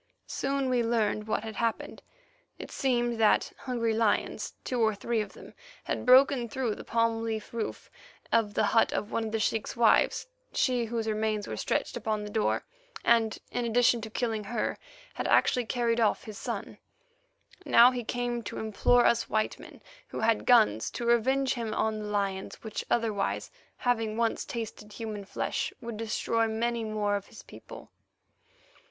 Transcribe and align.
Soon 0.25 0.67
we 0.67 0.81
learned 0.81 1.27
what 1.27 1.43
had 1.43 1.57
happened. 1.57 2.01
It 2.57 2.71
seemed 2.71 3.19
that 3.19 3.53
hungry 3.55 3.93
lions, 3.93 4.55
two 4.63 4.81
or 4.81 4.95
three 4.95 5.21
of 5.21 5.33
them, 5.33 5.53
had 5.83 6.07
broken 6.07 6.49
through 6.49 6.73
the 6.73 6.83
palm 6.83 7.21
leaf 7.21 7.53
roof 7.53 7.91
of 8.31 8.55
the 8.55 8.63
hut 8.73 8.91
of 8.93 9.11
one 9.11 9.25
of 9.25 9.31
the 9.31 9.39
sheik's 9.39 9.75
wives, 9.77 10.25
she 10.53 10.85
whose 10.85 11.07
remains 11.07 11.47
were 11.47 11.55
stretched 11.55 11.95
upon 11.95 12.23
the 12.23 12.31
door, 12.31 12.65
and, 13.05 13.37
in 13.51 13.63
addition 13.63 14.01
to 14.01 14.09
killing 14.09 14.45
her, 14.45 14.79
had 15.13 15.27
actually 15.27 15.65
carried 15.67 15.99
off 15.99 16.23
his 16.23 16.39
son. 16.39 16.79
Now 17.63 17.91
he 17.91 18.03
came 18.03 18.41
to 18.45 18.57
implore 18.57 19.05
us 19.05 19.29
white 19.29 19.59
men 19.59 19.83
who 20.07 20.21
had 20.21 20.47
guns 20.47 20.89
to 20.97 21.05
revenge 21.05 21.53
him 21.53 21.75
on 21.75 21.99
the 21.99 22.05
lions, 22.05 22.63
which 22.63 22.83
otherwise, 22.89 23.51
having 23.77 24.17
once 24.17 24.45
tasted 24.45 24.93
human 24.93 25.25
flesh, 25.25 25.71
would 25.79 25.97
destroy 25.97 26.47
many 26.47 26.83
more 26.83 27.15
of 27.15 27.27
his 27.27 27.43
people. 27.43 27.91